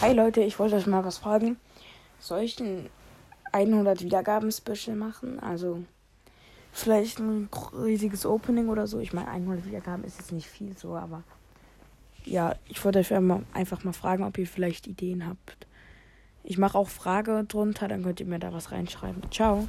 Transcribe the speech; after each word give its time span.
Hi 0.00 0.14
Leute, 0.14 0.40
ich 0.40 0.58
wollte 0.58 0.76
euch 0.76 0.86
mal 0.86 1.04
was 1.04 1.18
fragen. 1.18 1.58
Soll 2.20 2.40
ich 2.40 2.58
ein 2.58 2.88
100 3.52 4.02
Wiedergaben 4.02 4.50
Special 4.50 4.96
machen? 4.96 5.38
Also 5.40 5.82
vielleicht 6.72 7.18
ein 7.18 7.50
riesiges 7.74 8.24
Opening 8.24 8.70
oder 8.70 8.86
so. 8.86 8.98
Ich 9.00 9.12
meine, 9.12 9.28
100 9.28 9.66
Wiedergaben 9.66 10.04
ist 10.04 10.18
jetzt 10.18 10.32
nicht 10.32 10.46
viel 10.46 10.74
so, 10.78 10.96
aber 10.96 11.22
ja, 12.24 12.54
ich 12.68 12.82
wollte 12.82 13.00
euch 13.00 13.12
einfach 13.12 13.84
mal 13.84 13.92
fragen, 13.92 14.24
ob 14.24 14.38
ihr 14.38 14.46
vielleicht 14.46 14.86
Ideen 14.86 15.26
habt. 15.26 15.66
Ich 16.44 16.56
mache 16.56 16.78
auch 16.78 16.88
Frage 16.88 17.44
drunter, 17.46 17.86
dann 17.86 18.02
könnt 18.02 18.20
ihr 18.20 18.26
mir 18.26 18.38
da 18.38 18.54
was 18.54 18.72
reinschreiben. 18.72 19.30
Ciao. 19.30 19.68